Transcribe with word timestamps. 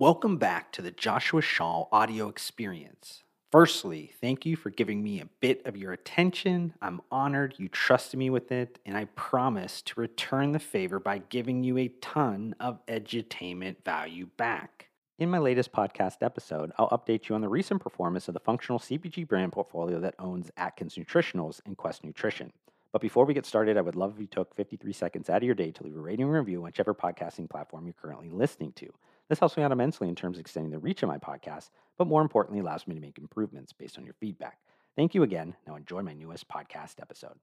Welcome 0.00 0.36
back 0.36 0.70
to 0.74 0.82
the 0.82 0.92
Joshua 0.92 1.42
Shaw 1.42 1.86
audio 1.90 2.28
experience. 2.28 3.24
Firstly, 3.50 4.12
thank 4.20 4.46
you 4.46 4.54
for 4.54 4.70
giving 4.70 5.02
me 5.02 5.20
a 5.20 5.28
bit 5.40 5.66
of 5.66 5.76
your 5.76 5.92
attention. 5.92 6.72
I'm 6.80 7.00
honored 7.10 7.56
you 7.58 7.68
trusted 7.68 8.16
me 8.16 8.30
with 8.30 8.52
it, 8.52 8.78
and 8.86 8.96
I 8.96 9.06
promise 9.16 9.82
to 9.82 10.00
return 10.00 10.52
the 10.52 10.60
favor 10.60 11.00
by 11.00 11.18
giving 11.18 11.64
you 11.64 11.78
a 11.78 11.88
ton 12.00 12.54
of 12.60 12.78
edutainment 12.86 13.84
value 13.84 14.28
back. 14.36 14.86
In 15.18 15.30
my 15.30 15.38
latest 15.38 15.72
podcast 15.72 16.18
episode, 16.22 16.70
I'll 16.78 16.90
update 16.90 17.28
you 17.28 17.34
on 17.34 17.40
the 17.40 17.48
recent 17.48 17.82
performance 17.82 18.28
of 18.28 18.34
the 18.34 18.40
functional 18.40 18.78
CPG 18.78 19.26
brand 19.26 19.50
portfolio 19.50 19.98
that 19.98 20.14
owns 20.20 20.52
Atkins 20.56 20.94
Nutritionals 20.94 21.60
and 21.66 21.76
Quest 21.76 22.04
Nutrition. 22.04 22.52
But 22.92 23.02
before 23.02 23.24
we 23.24 23.34
get 23.34 23.46
started, 23.46 23.76
I 23.76 23.80
would 23.80 23.96
love 23.96 24.14
if 24.14 24.20
you 24.20 24.28
took 24.28 24.54
53 24.54 24.92
seconds 24.92 25.28
out 25.28 25.38
of 25.38 25.42
your 25.42 25.56
day 25.56 25.72
to 25.72 25.82
leave 25.82 25.96
a 25.96 26.00
rating 26.00 26.26
and 26.26 26.32
review 26.32 26.58
on 26.58 26.64
whichever 26.66 26.94
podcasting 26.94 27.50
platform 27.50 27.84
you're 27.84 27.94
currently 28.00 28.30
listening 28.30 28.70
to. 28.76 28.92
This 29.28 29.38
helps 29.38 29.56
me 29.56 29.62
out 29.62 29.72
immensely 29.72 30.08
in 30.08 30.14
terms 30.14 30.38
of 30.38 30.40
extending 30.40 30.72
the 30.72 30.78
reach 30.78 31.02
of 31.02 31.08
my 31.08 31.18
podcast, 31.18 31.70
but 31.98 32.06
more 32.06 32.22
importantly, 32.22 32.60
allows 32.60 32.86
me 32.86 32.94
to 32.94 33.00
make 33.00 33.18
improvements 33.18 33.72
based 33.72 33.98
on 33.98 34.04
your 34.04 34.14
feedback. 34.14 34.58
Thank 34.96 35.14
you 35.14 35.22
again. 35.22 35.54
Now 35.66 35.76
enjoy 35.76 36.02
my 36.02 36.14
newest 36.14 36.48
podcast 36.48 37.00
episode. 37.00 37.38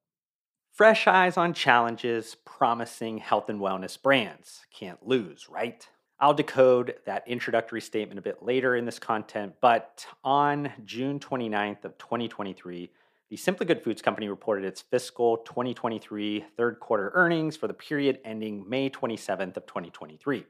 Fresh 0.71 1.07
eyes 1.07 1.37
on 1.37 1.53
challenges, 1.53 2.35
promising 2.43 3.19
health 3.19 3.49
and 3.49 3.61
wellness 3.61 4.01
brands. 4.01 4.65
Can't 4.73 5.05
lose, 5.05 5.47
right? 5.47 5.87
I'll 6.19 6.33
decode 6.33 6.95
that 7.05 7.27
introductory 7.27 7.81
statement 7.81 8.19
a 8.19 8.21
bit 8.21 8.41
later 8.41 8.75
in 8.75 8.85
this 8.85 8.99
content, 8.99 9.53
but 9.61 10.05
on 10.23 10.71
June 10.83 11.19
29th 11.19 11.85
of 11.85 11.97
2023, 11.97 12.89
the 13.29 13.37
Simply 13.37 13.65
Good 13.65 13.83
Foods 13.83 14.01
Company 14.01 14.27
reported 14.27 14.65
its 14.65 14.81
fiscal 14.81 15.37
2023 15.37 16.45
third 16.57 16.79
quarter 16.79 17.11
earnings 17.13 17.55
for 17.55 17.67
the 17.67 17.73
period 17.73 18.19
ending 18.25 18.67
May 18.67 18.89
27th 18.89 19.57
of 19.57 19.65
2023. 19.65 20.45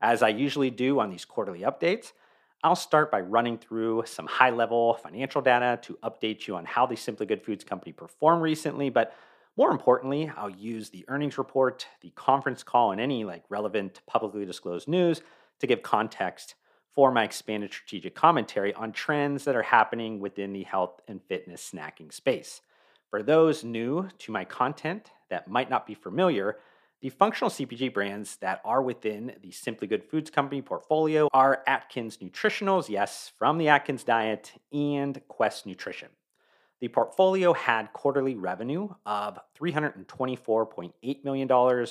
As 0.00 0.22
I 0.22 0.28
usually 0.28 0.70
do 0.70 1.00
on 1.00 1.10
these 1.10 1.24
quarterly 1.24 1.60
updates, 1.60 2.12
I'll 2.62 2.76
start 2.76 3.10
by 3.10 3.20
running 3.20 3.58
through 3.58 4.04
some 4.06 4.26
high 4.26 4.50
level 4.50 4.94
financial 4.94 5.40
data 5.40 5.78
to 5.82 5.98
update 6.02 6.46
you 6.46 6.56
on 6.56 6.64
how 6.64 6.86
the 6.86 6.96
Simply 6.96 7.26
Good 7.26 7.42
Foods 7.42 7.64
Company 7.64 7.92
performed 7.92 8.42
recently, 8.42 8.90
but 8.90 9.14
more 9.56 9.70
importantly, 9.70 10.30
I'll 10.36 10.50
use 10.50 10.90
the 10.90 11.04
earnings 11.08 11.38
report, 11.38 11.86
the 12.02 12.10
conference 12.10 12.62
call, 12.62 12.92
and 12.92 13.00
any 13.00 13.24
like 13.24 13.44
relevant 13.48 14.00
publicly 14.06 14.44
disclosed 14.44 14.86
news 14.88 15.22
to 15.60 15.66
give 15.66 15.82
context 15.82 16.54
for 16.92 17.10
my 17.10 17.24
expanded 17.24 17.72
strategic 17.72 18.14
commentary 18.14 18.74
on 18.74 18.92
trends 18.92 19.44
that 19.44 19.56
are 19.56 19.62
happening 19.62 20.18
within 20.20 20.52
the 20.52 20.64
health 20.64 21.00
and 21.08 21.22
fitness 21.22 21.70
snacking 21.72 22.12
space. 22.12 22.60
For 23.10 23.22
those 23.22 23.64
new 23.64 24.08
to 24.18 24.32
my 24.32 24.44
content 24.44 25.10
that 25.30 25.48
might 25.48 25.70
not 25.70 25.86
be 25.86 25.94
familiar, 25.94 26.58
the 27.02 27.10
functional 27.10 27.50
CPG 27.50 27.92
brands 27.92 28.36
that 28.36 28.60
are 28.64 28.82
within 28.82 29.34
the 29.42 29.50
Simply 29.50 29.86
Good 29.86 30.02
Foods 30.02 30.30
Company 30.30 30.62
portfolio 30.62 31.28
are 31.32 31.62
Atkins 31.66 32.16
Nutritionals, 32.18 32.88
yes, 32.88 33.30
from 33.38 33.58
the 33.58 33.68
Atkins 33.68 34.02
diet, 34.02 34.52
and 34.72 35.20
Quest 35.28 35.66
Nutrition. 35.66 36.08
The 36.80 36.88
portfolio 36.88 37.52
had 37.52 37.92
quarterly 37.92 38.34
revenue 38.34 38.88
of 39.04 39.38
$324.8 39.58 41.24
million, 41.24 41.48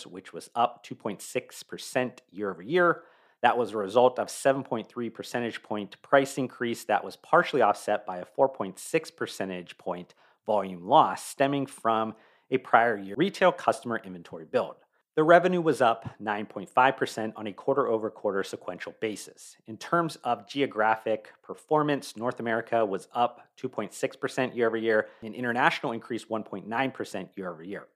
which 0.09 0.33
was 0.33 0.49
up 0.55 0.85
2.6% 0.85 2.11
year 2.31 2.51
over 2.51 2.61
year. 2.61 3.03
That 3.41 3.57
was 3.57 3.71
a 3.71 3.77
result 3.77 4.17
of 4.19 4.27
7.3 4.27 5.13
percentage 5.13 5.61
point 5.61 6.01
price 6.01 6.37
increase 6.37 6.83
that 6.85 7.03
was 7.03 7.15
partially 7.15 7.61
offset 7.61 8.05
by 8.05 8.17
a 8.17 8.25
4.6 8.25 9.15
percentage 9.15 9.77
point 9.77 10.13
volume 10.45 10.87
loss 10.87 11.23
stemming 11.23 11.67
from 11.67 12.15
a 12.51 12.57
prior 12.57 12.97
year 12.97 13.15
retail 13.17 13.51
customer 13.51 14.01
inventory 14.03 14.45
build. 14.45 14.75
The 15.15 15.23
revenue 15.23 15.61
was 15.61 15.79
up 15.79 16.09
9.5% 16.21 17.33
on 17.37 17.47
a 17.47 17.53
quarter 17.53 17.87
over 17.87 18.09
quarter 18.09 18.43
sequential 18.43 18.93
basis. 18.99 19.55
In 19.65 19.77
terms 19.77 20.17
of 20.25 20.45
geographic 20.45 21.29
performance, 21.41 22.17
North 22.17 22.41
America 22.41 22.85
was 22.85 23.07
up 23.13 23.47
2.6% 23.57 24.53
year 24.53 24.67
over 24.67 24.75
year, 24.75 25.07
and 25.23 25.33
international 25.33 25.93
increased 25.93 26.27
1.9% 26.29 27.29
year 27.37 27.49
over 27.49 27.63
year. 27.63 27.87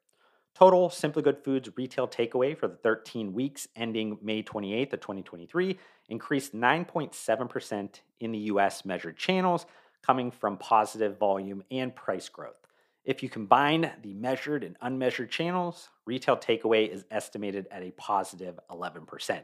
Total 0.55 0.89
Simply 0.89 1.21
Good 1.21 1.43
Foods 1.43 1.69
retail 1.75 2.07
takeaway 2.07 2.57
for 2.57 2.69
the 2.69 2.77
13 2.77 3.33
weeks 3.33 3.67
ending 3.75 4.17
May 4.21 4.41
28th 4.41 4.93
of 4.93 5.01
2023 5.01 5.77
increased 6.07 6.55
9.7% 6.55 7.99
in 8.21 8.31
the 8.31 8.39
US 8.39 8.85
measured 8.85 9.17
channels, 9.17 9.65
coming 10.01 10.31
from 10.31 10.55
positive 10.55 11.17
volume 11.17 11.65
and 11.69 11.93
price 11.93 12.29
growth. 12.29 12.68
If 13.09 13.23
you 13.23 13.27
combine 13.27 13.91
the 14.03 14.13
measured 14.13 14.63
and 14.63 14.77
unmeasured 14.83 15.31
channels, 15.31 15.89
retail 16.05 16.37
takeaway 16.37 16.87
is 16.87 17.05
estimated 17.09 17.67
at 17.71 17.81
a 17.81 17.89
positive 17.89 18.59
11%. 18.69 19.41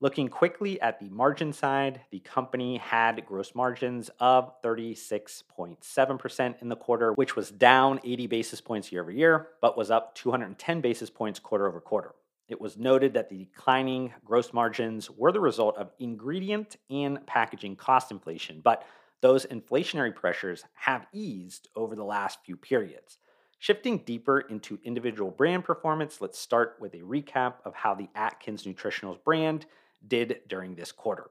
Looking 0.00 0.28
quickly 0.28 0.80
at 0.80 0.98
the 0.98 1.10
margin 1.10 1.52
side, 1.52 2.00
the 2.10 2.20
company 2.20 2.78
had 2.78 3.26
gross 3.26 3.54
margins 3.54 4.10
of 4.20 4.62
36.7% 4.62 6.62
in 6.62 6.68
the 6.70 6.76
quarter, 6.76 7.12
which 7.12 7.36
was 7.36 7.50
down 7.50 8.00
80 8.04 8.26
basis 8.26 8.62
points 8.62 8.90
year 8.90 9.02
over 9.02 9.10
year, 9.10 9.48
but 9.60 9.76
was 9.76 9.90
up 9.90 10.14
210 10.14 10.80
basis 10.80 11.10
points 11.10 11.38
quarter 11.38 11.68
over 11.68 11.82
quarter. 11.82 12.14
It 12.48 12.58
was 12.58 12.78
noted 12.78 13.12
that 13.12 13.28
the 13.28 13.44
declining 13.44 14.14
gross 14.24 14.54
margins 14.54 15.10
were 15.10 15.30
the 15.30 15.40
result 15.40 15.76
of 15.76 15.90
ingredient 15.98 16.76
and 16.88 17.26
packaging 17.26 17.76
cost 17.76 18.10
inflation, 18.10 18.62
but 18.64 18.86
those 19.20 19.46
inflationary 19.46 20.14
pressures 20.14 20.64
have 20.74 21.06
eased 21.12 21.68
over 21.74 21.96
the 21.96 22.04
last 22.04 22.38
few 22.44 22.56
periods. 22.56 23.18
Shifting 23.58 23.98
deeper 23.98 24.40
into 24.40 24.78
individual 24.84 25.32
brand 25.32 25.64
performance, 25.64 26.20
let's 26.20 26.38
start 26.38 26.76
with 26.80 26.94
a 26.94 27.00
recap 27.00 27.54
of 27.64 27.74
how 27.74 27.94
the 27.94 28.08
Atkins 28.14 28.62
Nutritionals 28.64 29.22
brand 29.24 29.66
did 30.06 30.40
during 30.48 30.76
this 30.76 30.92
quarter. 30.92 31.30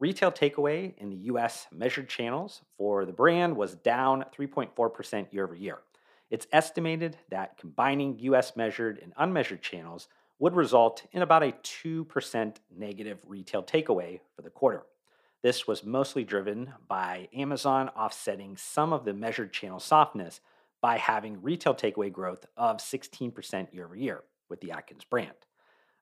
Retail 0.00 0.32
takeaway 0.32 0.96
in 0.96 1.10
the 1.10 1.16
US 1.16 1.66
measured 1.70 2.08
channels 2.08 2.62
for 2.76 3.04
the 3.04 3.12
brand 3.12 3.56
was 3.56 3.76
down 3.76 4.24
3.4% 4.36 5.32
year 5.32 5.44
over 5.44 5.54
year. 5.54 5.78
It's 6.30 6.46
estimated 6.52 7.18
that 7.28 7.58
combining 7.58 8.18
US 8.20 8.56
measured 8.56 8.98
and 9.00 9.12
unmeasured 9.16 9.62
channels 9.62 10.08
would 10.38 10.56
result 10.56 11.06
in 11.12 11.22
about 11.22 11.42
a 11.42 11.52
2% 11.52 12.56
negative 12.76 13.18
retail 13.26 13.62
takeaway 13.62 14.20
for 14.34 14.42
the 14.42 14.50
quarter. 14.50 14.84
This 15.42 15.66
was 15.66 15.84
mostly 15.84 16.22
driven 16.22 16.74
by 16.86 17.28
Amazon 17.34 17.88
offsetting 17.90 18.56
some 18.58 18.92
of 18.92 19.04
the 19.04 19.14
measured 19.14 19.52
channel 19.52 19.80
softness 19.80 20.40
by 20.82 20.98
having 20.98 21.42
retail 21.42 21.74
takeaway 21.74 22.12
growth 22.12 22.44
of 22.56 22.78
16% 22.78 23.72
year 23.72 23.84
over 23.86 23.96
year 23.96 24.22
with 24.50 24.60
the 24.60 24.72
Atkins 24.72 25.04
brand. 25.04 25.32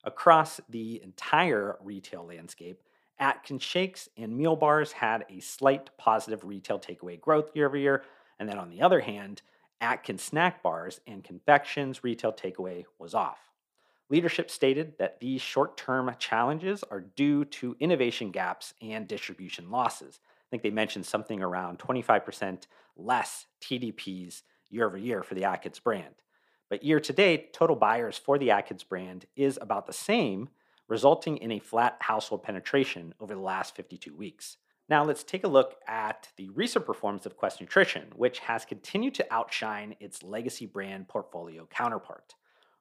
Across 0.03 0.60
the 0.69 1.00
entire 1.03 1.77
retail 1.82 2.27
landscape, 2.27 2.82
Atkins 3.21 3.62
shakes 3.62 4.09
and 4.16 4.37
meal 4.37 4.56
bars 4.56 4.93
had 4.93 5.25
a 5.28 5.41
slight 5.41 5.91
positive 5.98 6.44
retail 6.44 6.78
takeaway 6.78 7.21
growth 7.21 7.50
year 7.54 7.66
over 7.66 7.77
year. 7.77 8.04
And 8.38 8.48
then 8.48 8.59
on 8.59 8.71
the 8.71 8.82
other 8.82 9.00
hand, 9.00 9.43
Atkins 9.81 10.22
snack 10.22 10.62
bars 10.62 11.00
and 11.06 11.22
confections 11.22 12.03
retail 12.03 12.32
takeaway 12.32 12.84
was 12.98 13.15
off. 13.15 13.47
Leadership 14.11 14.51
stated 14.51 14.95
that 14.99 15.21
these 15.21 15.43
short 15.43 15.77
term 15.77 16.11
challenges 16.19 16.83
are 16.91 17.01
due 17.01 17.45
to 17.45 17.77
innovation 17.79 18.31
gaps 18.31 18.73
and 18.81 19.07
distribution 19.07 19.71
losses. 19.71 20.21
I 20.23 20.49
think 20.51 20.63
they 20.63 20.71
mentioned 20.71 21.05
something 21.05 21.43
around 21.43 21.79
25% 21.79 22.63
less 22.97 23.47
TDPs 23.61 24.43
year 24.71 24.87
over 24.87 24.97
year 24.97 25.23
for 25.23 25.35
the 25.35 25.45
Atkins 25.45 25.79
brand. 25.79 26.15
But 26.71 26.83
year 26.83 27.01
to 27.01 27.13
date, 27.13 27.53
total 27.53 27.77
buyers 27.77 28.17
for 28.17 28.39
the 28.39 28.51
Atkins 28.51 28.83
brand 28.83 29.27
is 29.37 29.59
about 29.61 29.87
the 29.87 29.93
same, 29.93 30.49
resulting 30.87 31.37
in 31.37 31.53
a 31.53 31.59
flat 31.59 31.97
household 32.01 32.43
penetration 32.43 33.15
over 33.21 33.35
the 33.35 33.41
last 33.41 33.77
52 33.77 34.15
weeks. 34.15 34.57
Now, 34.89 35.05
let's 35.05 35.23
take 35.23 35.45
a 35.45 35.49
look 35.49 35.77
at 35.87 36.29
the 36.37 36.49
recent 36.51 36.87
performance 36.87 37.27
of 37.27 37.37
Quest 37.37 37.61
Nutrition, 37.61 38.05
which 38.17 38.39
has 38.39 38.65
continued 38.65 39.15
to 39.17 39.27
outshine 39.31 39.97
its 40.01 40.23
legacy 40.23 40.65
brand 40.65 41.09
portfolio 41.09 41.67
counterpart. 41.71 42.35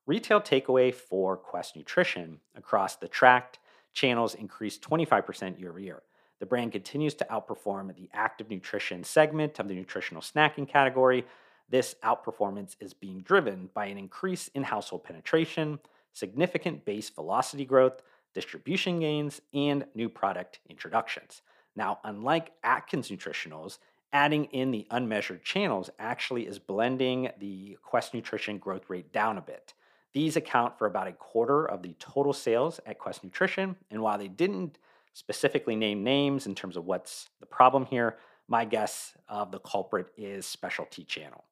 Retail 0.08 0.40
takeaway 0.40 0.94
for 0.94 1.36
Quest 1.36 1.76
Nutrition 1.76 2.40
across 2.56 2.96
the 2.96 3.10
tracked 3.10 3.60
channels 3.94 4.36
increased 4.36 4.82
25% 4.82 5.60
year 5.60 5.70
over 5.70 5.80
year. 5.80 6.02
The 6.40 6.46
brand 6.46 6.72
continues 6.72 7.14
to 7.16 7.28
outperform 7.30 7.94
the 7.94 8.10
active 8.14 8.50
nutrition 8.50 9.04
segment 9.04 9.60
of 9.60 9.68
the 9.68 9.76
nutritional 9.76 10.22
snacking 10.22 10.66
category. 10.66 11.26
This 11.68 11.96
outperformance 12.06 12.78
is 12.80 12.94
being 12.94 13.20
driven 13.20 13.70
by 13.74 13.88
an 13.88 13.98
increase 13.98 14.48
in 14.56 14.64
household 14.64 15.04
penetration, 15.04 15.78
significant 16.14 16.86
base 16.86 17.10
velocity 17.10 17.66
growth, 17.66 18.02
distribution 18.34 19.02
gains, 19.02 19.42
and 19.54 19.86
new 19.94 20.08
product 20.08 20.60
introductions. 20.70 21.42
Now, 21.76 22.00
unlike 22.06 22.54
Atkins 22.64 23.10
Nutritionals, 23.10 23.80
adding 24.14 24.46
in 24.46 24.72
the 24.72 24.88
unmeasured 24.90 25.44
channels 25.44 25.90
actually 26.00 26.48
is 26.48 26.60
blending 26.60 27.30
the 27.40 27.78
Quest 27.84 28.14
Nutrition 28.14 28.58
growth 28.58 28.90
rate 28.90 29.12
down 29.12 29.38
a 29.38 29.42
bit. 29.42 29.74
These 30.18 30.36
account 30.36 30.80
for 30.80 30.88
about 30.88 31.06
a 31.06 31.12
quarter 31.12 31.64
of 31.64 31.84
the 31.84 31.94
total 32.00 32.34
sales 32.34 32.80
at 32.88 32.98
Quest 32.98 33.24
Nutrition. 33.24 33.76
And 33.92 34.02
while 34.02 34.18
they 34.18 34.28
didn't 34.28 34.80
specifically 35.14 35.76
name 35.76 36.04
names 36.04 36.48
in 36.48 36.56
terms 36.56 36.76
of 36.76 36.86
what's 36.86 37.30
the 37.40 37.46
problem 37.46 37.86
here, 37.86 38.18
my 38.48 38.66
guess 38.66 39.14
of 39.30 39.52
the 39.52 39.60
culprit 39.60 40.08
is 40.18 40.48
specialty 40.48 41.04
channel. 41.04 41.44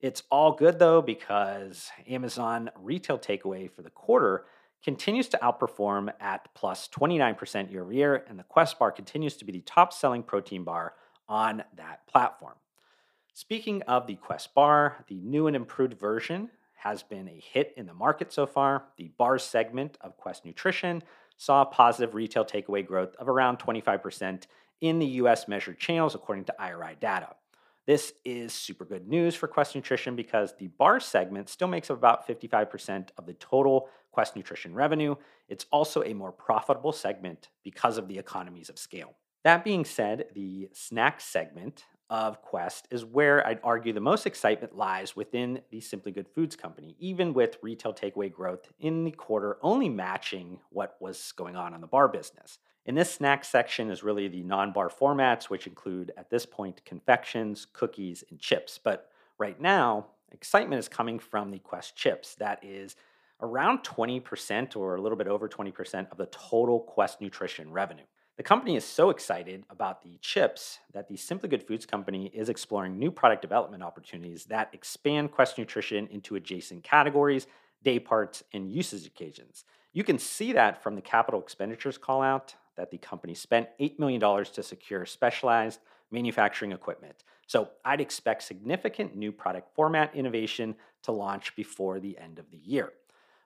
It's 0.00 0.22
all 0.30 0.52
good 0.52 0.78
though, 0.78 1.02
because 1.02 1.90
Amazon 2.08 2.70
retail 2.78 3.18
takeaway 3.18 3.68
for 3.68 3.82
the 3.82 3.90
quarter 3.90 4.44
continues 4.84 5.26
to 5.30 5.38
outperform 5.42 6.12
at 6.20 6.46
plus 6.54 6.88
29% 6.96 7.72
year 7.72 7.82
over 7.82 7.92
year, 7.92 8.24
and 8.28 8.38
the 8.38 8.44
Quest 8.44 8.78
bar 8.78 8.92
continues 8.92 9.36
to 9.38 9.44
be 9.44 9.50
the 9.50 9.62
top 9.62 9.92
selling 9.92 10.22
protein 10.22 10.62
bar 10.62 10.94
on 11.28 11.64
that 11.74 12.06
platform. 12.06 12.54
Speaking 13.32 13.82
of 13.88 14.06
the 14.06 14.14
Quest 14.14 14.54
bar, 14.54 15.04
the 15.08 15.16
new 15.16 15.48
and 15.48 15.56
improved 15.56 15.98
version 15.98 16.50
has 16.84 17.02
been 17.02 17.28
a 17.28 17.42
hit 17.52 17.72
in 17.78 17.86
the 17.86 17.94
market 17.94 18.30
so 18.30 18.46
far. 18.46 18.84
The 18.98 19.10
bar 19.16 19.38
segment 19.38 19.96
of 20.02 20.18
Quest 20.18 20.44
Nutrition 20.44 21.02
saw 21.38 21.64
positive 21.64 22.14
retail 22.14 22.44
takeaway 22.44 22.86
growth 22.86 23.16
of 23.16 23.28
around 23.28 23.58
25% 23.58 24.44
in 24.82 24.98
the 24.98 25.06
US 25.06 25.48
measured 25.48 25.78
channels, 25.78 26.14
according 26.14 26.44
to 26.44 26.54
IRI 26.60 26.96
data. 27.00 27.30
This 27.86 28.12
is 28.24 28.52
super 28.52 28.84
good 28.84 29.08
news 29.08 29.34
for 29.34 29.48
Quest 29.48 29.74
Nutrition 29.74 30.14
because 30.14 30.54
the 30.58 30.68
bar 30.68 31.00
segment 31.00 31.48
still 31.48 31.68
makes 31.68 31.90
up 31.90 31.96
about 31.96 32.28
55% 32.28 33.08
of 33.16 33.24
the 33.24 33.34
total 33.34 33.88
Quest 34.12 34.36
Nutrition 34.36 34.74
revenue. 34.74 35.14
It's 35.48 35.64
also 35.72 36.02
a 36.02 36.12
more 36.12 36.32
profitable 36.32 36.92
segment 36.92 37.48
because 37.62 37.96
of 37.96 38.08
the 38.08 38.18
economies 38.18 38.68
of 38.68 38.78
scale. 38.78 39.14
That 39.42 39.64
being 39.64 39.86
said, 39.86 40.26
the 40.34 40.68
snack 40.72 41.20
segment 41.20 41.84
of 42.10 42.42
Quest 42.42 42.86
is 42.90 43.04
where 43.04 43.46
I'd 43.46 43.60
argue 43.64 43.92
the 43.92 44.00
most 44.00 44.26
excitement 44.26 44.76
lies 44.76 45.16
within 45.16 45.60
the 45.70 45.80
Simply 45.80 46.12
Good 46.12 46.28
Foods 46.28 46.56
company, 46.56 46.96
even 46.98 47.32
with 47.32 47.58
retail 47.62 47.94
takeaway 47.94 48.32
growth 48.32 48.72
in 48.78 49.04
the 49.04 49.10
quarter 49.10 49.56
only 49.62 49.88
matching 49.88 50.60
what 50.70 50.96
was 51.00 51.32
going 51.32 51.56
on 51.56 51.74
in 51.74 51.80
the 51.80 51.86
bar 51.86 52.08
business. 52.08 52.58
In 52.86 52.94
this 52.94 53.14
snack 53.14 53.44
section 53.44 53.90
is 53.90 54.02
really 54.02 54.28
the 54.28 54.42
non 54.42 54.72
bar 54.72 54.90
formats, 54.90 55.44
which 55.44 55.66
include 55.66 56.12
at 56.16 56.28
this 56.28 56.44
point 56.44 56.84
confections, 56.84 57.66
cookies, 57.72 58.22
and 58.30 58.38
chips. 58.38 58.78
But 58.82 59.10
right 59.38 59.58
now, 59.58 60.06
excitement 60.32 60.78
is 60.80 60.88
coming 60.88 61.18
from 61.18 61.50
the 61.50 61.58
Quest 61.58 61.96
chips. 61.96 62.34
That 62.34 62.62
is 62.62 62.96
around 63.40 63.82
20% 63.82 64.76
or 64.76 64.96
a 64.96 65.00
little 65.00 65.16
bit 65.16 65.28
over 65.28 65.48
20% 65.48 66.10
of 66.10 66.18
the 66.18 66.26
total 66.26 66.80
Quest 66.80 67.20
nutrition 67.20 67.72
revenue. 67.72 68.04
The 68.36 68.42
company 68.42 68.74
is 68.74 68.84
so 68.84 69.10
excited 69.10 69.62
about 69.70 70.02
the 70.02 70.18
chips 70.20 70.80
that 70.92 71.08
the 71.08 71.16
Simply 71.16 71.48
Good 71.48 71.62
Foods 71.62 71.86
company 71.86 72.32
is 72.34 72.48
exploring 72.48 72.98
new 72.98 73.12
product 73.12 73.42
development 73.42 73.84
opportunities 73.84 74.46
that 74.46 74.70
expand 74.72 75.30
Quest 75.30 75.56
Nutrition 75.56 76.08
into 76.08 76.34
adjacent 76.34 76.82
categories, 76.82 77.46
day 77.84 78.00
parts, 78.00 78.42
and 78.52 78.72
usage 78.72 79.06
occasions. 79.06 79.64
You 79.92 80.02
can 80.02 80.18
see 80.18 80.52
that 80.52 80.82
from 80.82 80.96
the 80.96 81.00
capital 81.00 81.40
expenditures 81.40 81.96
call 81.96 82.22
out 82.22 82.56
that 82.76 82.90
the 82.90 82.98
company 82.98 83.34
spent 83.34 83.68
$8 83.80 84.00
million 84.00 84.20
to 84.20 84.62
secure 84.64 85.06
specialized 85.06 85.78
manufacturing 86.10 86.72
equipment. 86.72 87.22
So 87.46 87.68
I'd 87.84 88.00
expect 88.00 88.42
significant 88.42 89.14
new 89.14 89.30
product 89.30 89.72
format 89.76 90.12
innovation 90.12 90.74
to 91.04 91.12
launch 91.12 91.54
before 91.54 92.00
the 92.00 92.18
end 92.18 92.40
of 92.40 92.50
the 92.50 92.58
year. 92.58 92.94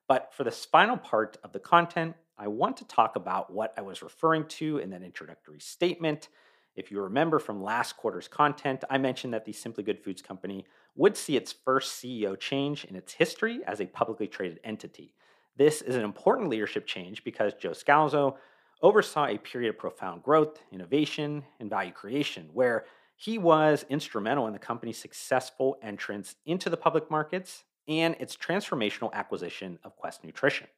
But 0.07 0.33
for 0.33 0.45
this 0.45 0.65
final 0.65 0.97
part 0.97 1.37
of 1.45 1.53
the 1.53 1.59
content, 1.59 2.15
I 2.39 2.47
want 2.47 2.77
to 2.77 2.85
talk 2.85 3.17
about 3.17 3.53
what 3.53 3.75
I 3.77 3.83
was 3.83 4.03
referring 4.03 4.45
to 4.45 4.79
in 4.79 4.91
that 4.91 5.03
introductory 5.03 5.59
statement. 5.59 6.29
If 6.77 6.93
you 6.93 7.01
remember 7.01 7.41
from 7.41 7.63
last 7.63 7.97
quarter's 7.97 8.29
content, 8.29 8.85
I 8.89 8.99
mentioned 8.99 9.35
that 9.35 9.45
the 9.45 9.53
Simply 9.53 9.83
Good 9.83 9.99
Foods 9.99 10.23
company 10.23 10.65
would 10.95 11.17
see 11.17 11.37
its 11.37 11.53
first 11.53 12.01
CEO 12.01 12.39
change 12.39 12.85
in 12.85 12.95
its 12.95 13.13
history 13.13 13.61
as 13.67 13.81
a 13.81 13.87
publicly 13.87 14.29
traded 14.29 14.61
entity. 14.63 15.15
This 15.57 15.83
is 15.83 15.97
an 15.97 16.05
important 16.05 16.49
leadership 16.49 16.87
change 16.87 17.25
because 17.25 17.55
Joe 17.55 17.71
Scalzo 17.71 18.37
oversaw 18.83 19.27
a 19.27 19.39
period 19.39 19.71
of 19.71 19.79
profound 19.79 20.23
growth, 20.23 20.61
innovation, 20.71 21.43
and 21.59 21.69
value 21.69 21.91
creation, 21.91 22.49
where 22.53 22.85
he 23.17 23.39
was 23.39 23.85
instrumental 23.91 24.47
in 24.47 24.53
the 24.53 24.61
company's 24.61 24.99
successful 24.99 25.77
entrance 25.83 26.37
into 26.47 26.71
the 26.71 26.77
public 26.77 27.11
markets 27.11 27.65
and 27.89 28.15
its 28.21 28.37
transformational 28.37 29.13
acquisition 29.13 29.81
of 29.83 29.97
Quest 29.97 30.23
Nutrition. 30.23 30.69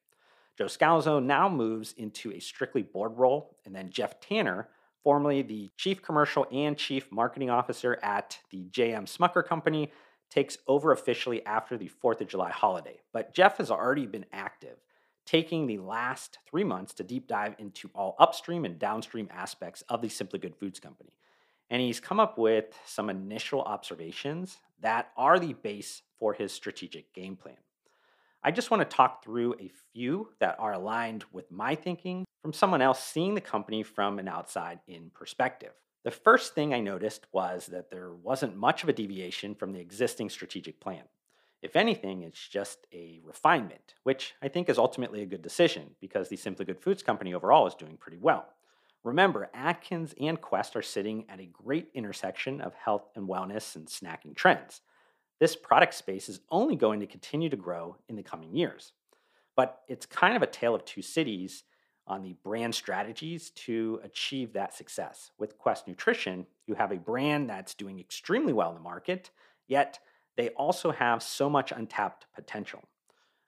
Joe 0.60 0.66
Scalzo 0.66 1.24
now 1.24 1.48
moves 1.48 1.94
into 1.96 2.32
a 2.32 2.38
strictly 2.38 2.82
board 2.82 3.16
role, 3.16 3.56
and 3.64 3.74
then 3.74 3.88
Jeff 3.88 4.20
Tanner, 4.20 4.68
formerly 5.02 5.40
the 5.40 5.70
Chief 5.78 6.02
Commercial 6.02 6.46
and 6.52 6.76
Chief 6.76 7.10
Marketing 7.10 7.48
Officer 7.48 7.98
at 8.02 8.38
the 8.50 8.66
J.M. 8.70 9.06
Smucker 9.06 9.42
Company, 9.42 9.90
takes 10.28 10.58
over 10.68 10.92
officially 10.92 11.42
after 11.46 11.78
the 11.78 11.90
4th 12.04 12.20
of 12.20 12.28
July 12.28 12.50
holiday. 12.50 13.00
But 13.10 13.32
Jeff 13.32 13.56
has 13.56 13.70
already 13.70 14.04
been 14.04 14.26
active, 14.34 14.76
taking 15.24 15.66
the 15.66 15.78
last 15.78 16.36
three 16.46 16.64
months 16.64 16.92
to 16.92 17.04
deep 17.04 17.26
dive 17.26 17.54
into 17.58 17.88
all 17.94 18.14
upstream 18.18 18.66
and 18.66 18.78
downstream 18.78 19.30
aspects 19.32 19.82
of 19.88 20.02
the 20.02 20.10
Simply 20.10 20.40
Good 20.40 20.56
Foods 20.56 20.78
Company. 20.78 21.14
And 21.70 21.80
he's 21.80 22.00
come 22.00 22.20
up 22.20 22.36
with 22.36 22.66
some 22.84 23.08
initial 23.08 23.62
observations 23.62 24.58
that 24.80 25.08
are 25.16 25.38
the 25.38 25.54
base 25.54 26.02
for 26.18 26.34
his 26.34 26.52
strategic 26.52 27.14
game 27.14 27.36
plan. 27.36 27.56
I 28.42 28.50
just 28.50 28.70
want 28.70 28.80
to 28.80 28.96
talk 28.96 29.22
through 29.22 29.54
a 29.60 29.70
few 29.92 30.30
that 30.38 30.56
are 30.58 30.72
aligned 30.72 31.24
with 31.30 31.50
my 31.50 31.74
thinking 31.74 32.24
from 32.40 32.54
someone 32.54 32.80
else 32.80 33.04
seeing 33.04 33.34
the 33.34 33.40
company 33.42 33.82
from 33.82 34.18
an 34.18 34.28
outside 34.28 34.80
in 34.88 35.10
perspective. 35.10 35.72
The 36.04 36.10
first 36.10 36.54
thing 36.54 36.72
I 36.72 36.80
noticed 36.80 37.26
was 37.32 37.66
that 37.66 37.90
there 37.90 38.14
wasn't 38.14 38.56
much 38.56 38.82
of 38.82 38.88
a 38.88 38.94
deviation 38.94 39.54
from 39.54 39.72
the 39.72 39.80
existing 39.80 40.30
strategic 40.30 40.80
plan. 40.80 41.02
If 41.60 41.76
anything, 41.76 42.22
it's 42.22 42.48
just 42.48 42.86
a 42.94 43.20
refinement, 43.22 43.92
which 44.04 44.34
I 44.40 44.48
think 44.48 44.70
is 44.70 44.78
ultimately 44.78 45.20
a 45.20 45.26
good 45.26 45.42
decision 45.42 45.90
because 46.00 46.30
the 46.30 46.36
Simply 46.36 46.64
Good 46.64 46.80
Foods 46.80 47.02
company 47.02 47.34
overall 47.34 47.66
is 47.66 47.74
doing 47.74 47.98
pretty 47.98 48.16
well. 48.16 48.46
Remember, 49.04 49.50
Atkins 49.52 50.14
and 50.18 50.40
Quest 50.40 50.76
are 50.76 50.82
sitting 50.82 51.26
at 51.28 51.40
a 51.40 51.46
great 51.46 51.90
intersection 51.92 52.62
of 52.62 52.72
health 52.72 53.10
and 53.14 53.28
wellness 53.28 53.76
and 53.76 53.86
snacking 53.86 54.34
trends. 54.34 54.80
This 55.40 55.56
product 55.56 55.94
space 55.94 56.28
is 56.28 56.40
only 56.50 56.76
going 56.76 57.00
to 57.00 57.06
continue 57.06 57.48
to 57.48 57.56
grow 57.56 57.96
in 58.08 58.14
the 58.14 58.22
coming 58.22 58.54
years. 58.54 58.92
But 59.56 59.80
it's 59.88 60.06
kind 60.06 60.36
of 60.36 60.42
a 60.42 60.46
tale 60.46 60.74
of 60.74 60.84
two 60.84 61.02
cities 61.02 61.64
on 62.06 62.22
the 62.22 62.34
brand 62.44 62.74
strategies 62.74 63.50
to 63.50 64.00
achieve 64.04 64.52
that 64.52 64.74
success. 64.74 65.30
With 65.38 65.58
Quest 65.58 65.88
Nutrition, 65.88 66.46
you 66.66 66.74
have 66.74 66.92
a 66.92 66.98
brand 66.98 67.48
that's 67.48 67.74
doing 67.74 67.98
extremely 67.98 68.52
well 68.52 68.68
in 68.68 68.74
the 68.74 68.80
market, 68.80 69.30
yet 69.66 69.98
they 70.36 70.50
also 70.50 70.90
have 70.90 71.22
so 71.22 71.48
much 71.48 71.72
untapped 71.72 72.26
potential. 72.34 72.82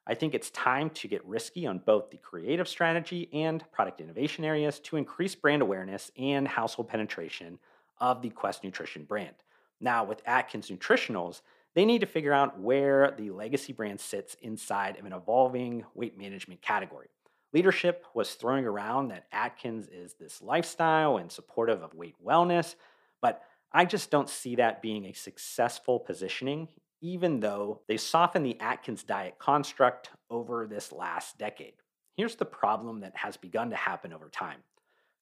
I 0.07 0.15
think 0.15 0.35
it's 0.35 0.51
time 0.51 0.91
to 0.91 1.09
get 1.09 1.25
risky 1.25 1.67
on 1.67 1.79
both 1.79 2.11
the 2.11 2.17
creative 2.17 2.69
strategy 2.69 3.29
and 3.33 3.65
product 3.71 4.01
innovation 4.01 4.45
areas 4.45 4.81
to 4.81 4.97
increase 4.97 5.35
brand 5.35 5.63
awareness 5.63 6.11
and 6.17 6.49
household 6.49 6.89
penetration 6.89 7.59
of 7.99 8.23
the 8.23 8.31
Quest 8.31 8.65
Nutrition 8.65 9.05
brand. 9.05 9.35
Now, 9.81 10.05
with 10.05 10.23
Atkins 10.27 10.71
Nutritionals, 10.71 11.43
they 11.75 11.85
need 11.85 12.01
to 12.01 12.07
figure 12.07 12.33
out 12.33 12.61
where 12.61 13.15
the 13.17 13.31
legacy 13.31 13.73
brand 13.73 14.01
sits 14.01 14.37
inside 14.43 14.99
of 14.99 15.07
an 15.07 15.13
evolving 15.13 15.85
weight 15.95 16.19
management 16.19 16.61
category. 16.61 17.09
Leadership 17.53 18.05
was 18.15 18.33
throwing 18.33 18.65
around 18.67 19.09
that 19.09 19.27
Atkins 19.33 19.89
is 19.89 20.15
this 20.15 20.41
lifestyle 20.41 21.19
and 21.19 21.31
supportive 21.31 21.83
of 21.83 21.95
weight 21.95 22.17
wellness, 22.25 22.75
but 23.21 23.43
I 23.73 23.85
just 23.85 24.11
don't 24.11 24.29
see 24.29 24.57
that 24.57 24.83
being 24.83 25.07
a 25.07 25.13
successful 25.13 25.99
positioning, 25.99 26.69
even 27.01 27.41
though 27.41 27.81
they 27.89 27.97
softened 27.97 28.47
the 28.47 28.61
Atkins 28.61 29.03
diet 29.03 29.39
construct 29.39 30.11
over 30.31 30.67
this 30.67 30.93
last 30.93 31.39
decade. 31.39 31.75
Here's 32.17 32.37
the 32.37 32.45
problem 32.45 33.01
that 33.01 33.17
has 33.17 33.37
begun 33.37 33.71
to 33.71 33.77
happen 33.77 34.13
over 34.13 34.29
time 34.29 34.63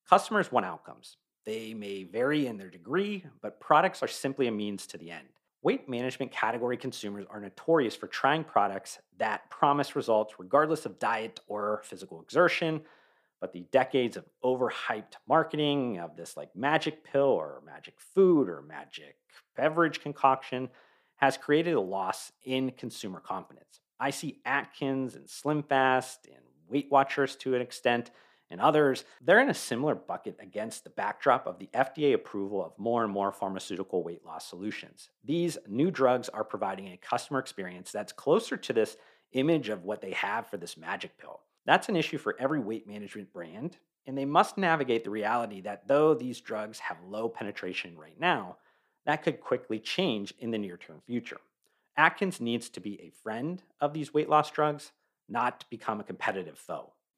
customers 0.08 0.50
want 0.50 0.66
outcomes. 0.66 1.16
They 1.46 1.72
may 1.72 2.02
vary 2.02 2.46
in 2.46 2.58
their 2.58 2.70
degree, 2.70 3.24
but 3.40 3.60
products 3.60 4.02
are 4.02 4.08
simply 4.08 4.48
a 4.48 4.52
means 4.52 4.86
to 4.88 4.98
the 4.98 5.10
end. 5.10 5.28
Weight 5.62 5.88
management 5.88 6.32
category 6.32 6.78
consumers 6.78 7.26
are 7.28 7.40
notorious 7.40 7.94
for 7.94 8.06
trying 8.06 8.44
products 8.44 8.98
that 9.18 9.50
promise 9.50 9.94
results 9.94 10.34
regardless 10.38 10.86
of 10.86 10.98
diet 10.98 11.40
or 11.48 11.82
physical 11.84 12.22
exertion. 12.22 12.80
But 13.40 13.52
the 13.52 13.66
decades 13.70 14.16
of 14.16 14.24
overhyped 14.42 15.14
marketing 15.28 15.98
of 15.98 16.16
this 16.16 16.36
like 16.36 16.54
magic 16.56 17.04
pill 17.04 17.22
or 17.22 17.62
magic 17.64 17.94
food 17.98 18.48
or 18.48 18.62
magic 18.62 19.16
beverage 19.56 20.00
concoction 20.00 20.70
has 21.16 21.36
created 21.36 21.74
a 21.74 21.80
loss 21.80 22.32
in 22.44 22.70
consumer 22.72 23.20
confidence. 23.20 23.80
I 23.98 24.10
see 24.10 24.40
Atkins 24.46 25.14
and 25.14 25.26
SlimFast 25.26 26.24
and 26.24 26.44
Weight 26.68 26.88
Watchers 26.90 27.36
to 27.36 27.54
an 27.54 27.60
extent 27.60 28.10
and 28.50 28.60
others, 28.60 29.04
they're 29.20 29.40
in 29.40 29.50
a 29.50 29.54
similar 29.54 29.94
bucket 29.94 30.36
against 30.40 30.84
the 30.84 30.90
backdrop 30.90 31.46
of 31.46 31.58
the 31.58 31.68
FDA 31.72 32.14
approval 32.14 32.64
of 32.64 32.78
more 32.78 33.04
and 33.04 33.12
more 33.12 33.32
pharmaceutical 33.32 34.02
weight 34.02 34.24
loss 34.24 34.46
solutions. 34.46 35.08
These 35.24 35.56
new 35.68 35.90
drugs 35.90 36.28
are 36.28 36.44
providing 36.44 36.88
a 36.88 36.96
customer 36.96 37.38
experience 37.38 37.92
that's 37.92 38.12
closer 38.12 38.56
to 38.56 38.72
this 38.72 38.96
image 39.32 39.68
of 39.68 39.84
what 39.84 40.00
they 40.00 40.12
have 40.12 40.48
for 40.48 40.56
this 40.56 40.76
magic 40.76 41.16
pill. 41.16 41.40
That's 41.66 41.88
an 41.88 41.96
issue 41.96 42.18
for 42.18 42.36
every 42.38 42.58
weight 42.58 42.88
management 42.88 43.32
brand, 43.32 43.76
and 44.06 44.18
they 44.18 44.24
must 44.24 44.58
navigate 44.58 45.04
the 45.04 45.10
reality 45.10 45.60
that 45.60 45.86
though 45.86 46.14
these 46.14 46.40
drugs 46.40 46.80
have 46.80 46.96
low 47.06 47.28
penetration 47.28 47.96
right 47.96 48.18
now, 48.18 48.56
that 49.06 49.22
could 49.22 49.40
quickly 49.40 49.78
change 49.78 50.34
in 50.38 50.50
the 50.50 50.58
near 50.58 50.76
term 50.76 51.00
future. 51.06 51.40
Atkins 51.96 52.40
needs 52.40 52.68
to 52.70 52.80
be 52.80 53.00
a 53.00 53.12
friend 53.22 53.62
of 53.80 53.92
these 53.92 54.12
weight 54.12 54.28
loss 54.28 54.50
drugs, 54.50 54.92
not 55.28 55.64
become 55.70 56.00
a 56.00 56.04
competitive 56.04 56.58
foe. 56.58 56.92